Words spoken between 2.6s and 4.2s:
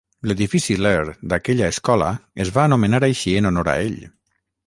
anomenar així en honor a ell.